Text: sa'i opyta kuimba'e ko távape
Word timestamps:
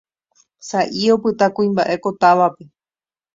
sa'i 0.67 1.03
opyta 1.15 1.45
kuimba'e 1.55 1.95
ko 2.03 2.09
távape 2.21 2.63